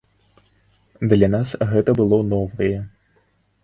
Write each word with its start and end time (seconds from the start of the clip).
Для 1.13 1.29
нас 1.35 1.53
гэта 1.77 1.97
было 2.03 2.23
новае. 2.35 2.75